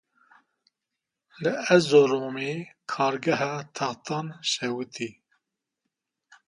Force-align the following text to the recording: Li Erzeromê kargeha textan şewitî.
Li 1.41 1.51
Erzeromê 1.73 2.51
kargeha 2.91 3.53
textan 3.75 4.27
şewitî. 4.51 5.09